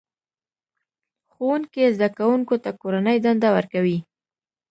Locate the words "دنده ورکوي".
3.25-3.97